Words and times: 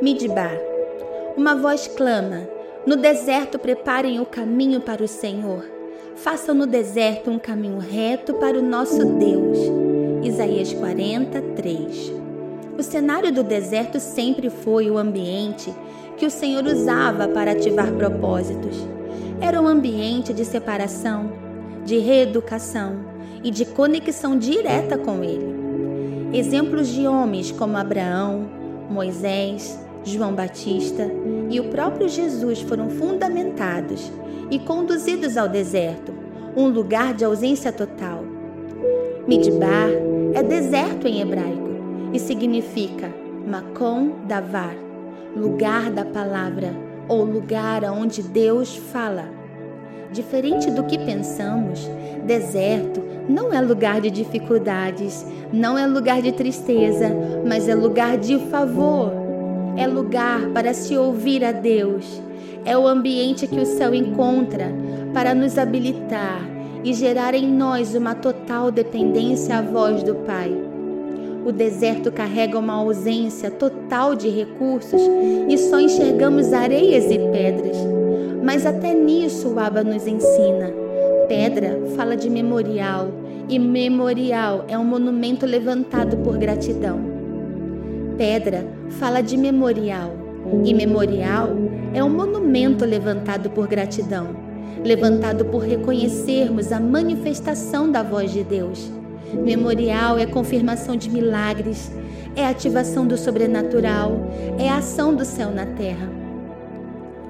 Midbar. 0.00 0.56
Uma 1.36 1.56
voz 1.56 1.88
clama: 1.88 2.48
No 2.86 2.94
deserto 2.94 3.58
preparem 3.58 4.20
o 4.20 4.26
caminho 4.26 4.80
para 4.80 5.02
o 5.02 5.08
Senhor. 5.08 5.64
Façam 6.14 6.54
no 6.54 6.68
deserto 6.68 7.30
um 7.30 7.38
caminho 7.38 7.78
reto 7.78 8.34
para 8.34 8.56
o 8.56 8.62
nosso 8.62 9.04
Deus. 9.04 9.58
Isaías 10.22 10.72
43. 10.72 12.12
O 12.78 12.82
cenário 12.82 13.32
do 13.32 13.42
deserto 13.42 13.98
sempre 13.98 14.50
foi 14.50 14.88
o 14.88 14.98
ambiente 14.98 15.74
que 16.16 16.26
o 16.26 16.30
Senhor 16.30 16.64
usava 16.64 17.26
para 17.26 17.50
ativar 17.50 17.90
propósitos. 17.94 18.76
Era 19.40 19.60
um 19.60 19.66
ambiente 19.66 20.32
de 20.32 20.44
separação, 20.44 21.32
de 21.84 21.98
reeducação 21.98 23.00
e 23.42 23.50
de 23.50 23.64
conexão 23.64 24.38
direta 24.38 24.96
com 24.96 25.24
Ele. 25.24 25.58
Exemplos 26.32 26.86
de 26.86 27.04
homens 27.04 27.50
como 27.50 27.76
Abraão, 27.76 28.48
Moisés, 28.88 29.87
João 30.04 30.34
Batista 30.34 31.10
e 31.50 31.60
o 31.60 31.64
próprio 31.64 32.08
Jesus 32.08 32.60
foram 32.62 32.88
fundamentados 32.90 34.10
e 34.50 34.58
conduzidos 34.58 35.36
ao 35.36 35.48
deserto, 35.48 36.12
um 36.56 36.68
lugar 36.68 37.14
de 37.14 37.24
ausência 37.24 37.72
total. 37.72 38.24
Midbar 39.26 39.90
é 40.34 40.42
deserto 40.42 41.06
em 41.06 41.20
hebraico 41.20 41.68
e 42.12 42.18
significa 42.18 43.12
Makom 43.46 44.24
Davar, 44.26 44.74
lugar 45.36 45.90
da 45.90 46.04
palavra 46.04 46.74
ou 47.08 47.24
lugar 47.24 47.84
aonde 47.84 48.22
Deus 48.22 48.76
fala. 48.76 49.28
Diferente 50.10 50.70
do 50.70 50.84
que 50.84 50.98
pensamos, 50.98 51.86
deserto 52.24 53.02
não 53.28 53.52
é 53.52 53.60
lugar 53.60 54.00
de 54.00 54.10
dificuldades, 54.10 55.26
não 55.52 55.76
é 55.76 55.86
lugar 55.86 56.22
de 56.22 56.32
tristeza, 56.32 57.10
mas 57.46 57.68
é 57.68 57.74
lugar 57.74 58.16
de 58.16 58.38
favor 58.48 59.27
é 59.78 59.86
lugar 59.86 60.50
para 60.50 60.74
se 60.74 60.96
ouvir 60.96 61.44
a 61.44 61.52
Deus, 61.52 62.20
é 62.64 62.76
o 62.76 62.88
ambiente 62.88 63.46
que 63.46 63.60
o 63.60 63.64
céu 63.64 63.94
encontra 63.94 64.72
para 65.14 65.34
nos 65.36 65.56
habilitar 65.56 66.42
e 66.82 66.92
gerar 66.92 67.32
em 67.32 67.46
nós 67.46 67.94
uma 67.94 68.14
total 68.14 68.72
dependência 68.72 69.56
à 69.56 69.62
voz 69.62 70.02
do 70.02 70.16
Pai. 70.16 70.52
O 71.46 71.52
deserto 71.52 72.10
carrega 72.10 72.58
uma 72.58 72.74
ausência 72.74 73.52
total 73.52 74.16
de 74.16 74.28
recursos 74.28 75.00
e 75.48 75.56
só 75.56 75.78
enxergamos 75.78 76.52
areias 76.52 77.04
e 77.04 77.18
pedras. 77.18 77.76
Mas 78.42 78.66
até 78.66 78.92
nisso 78.92 79.48
o 79.48 79.60
Abba 79.60 79.84
nos 79.84 80.06
ensina. 80.06 80.72
Pedra 81.28 81.78
fala 81.96 82.16
de 82.16 82.28
memorial 82.28 83.08
e 83.48 83.58
memorial 83.58 84.64
é 84.68 84.76
um 84.76 84.84
monumento 84.84 85.46
levantado 85.46 86.16
por 86.18 86.36
gratidão. 86.36 87.17
Pedra 88.18 88.66
fala 88.98 89.20
de 89.20 89.36
memorial, 89.36 90.10
e 90.64 90.74
memorial 90.74 91.50
é 91.94 92.02
um 92.02 92.10
monumento 92.10 92.84
levantado 92.84 93.48
por 93.48 93.68
gratidão, 93.68 94.34
levantado 94.84 95.44
por 95.44 95.62
reconhecermos 95.62 96.72
a 96.72 96.80
manifestação 96.80 97.88
da 97.88 98.02
voz 98.02 98.32
de 98.32 98.42
Deus. 98.42 98.90
Memorial 99.32 100.18
é 100.18 100.26
confirmação 100.26 100.96
de 100.96 101.08
milagres, 101.08 101.92
é 102.34 102.44
ativação 102.44 103.06
do 103.06 103.16
sobrenatural, 103.16 104.10
é 104.58 104.68
ação 104.68 105.14
do 105.14 105.24
céu 105.24 105.52
na 105.52 105.66
terra. 105.66 106.10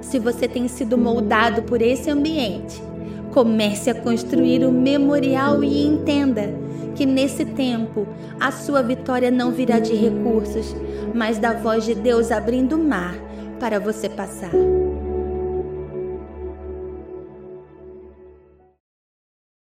Se 0.00 0.18
você 0.18 0.48
tem 0.48 0.68
sido 0.68 0.96
moldado 0.96 1.64
por 1.64 1.82
esse 1.82 2.08
ambiente, 2.08 2.82
comece 3.32 3.90
a 3.90 3.94
construir 3.94 4.64
o 4.64 4.72
memorial 4.72 5.62
e 5.62 5.86
entenda 5.86 6.52
que 6.94 7.06
nesse 7.06 7.44
tempo 7.44 8.06
a 8.40 8.50
sua 8.50 8.82
vitória 8.82 9.30
não 9.30 9.52
virá 9.52 9.78
de 9.78 9.94
recursos, 9.94 10.74
mas 11.14 11.38
da 11.38 11.52
voz 11.52 11.84
de 11.84 11.94
Deus 11.94 12.32
abrindo 12.32 12.76
o 12.76 12.84
mar 12.84 13.14
para 13.60 13.78
você 13.78 14.08
passar. 14.08 14.50